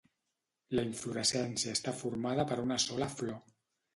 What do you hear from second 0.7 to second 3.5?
La inflorescència està formada per una sola flor.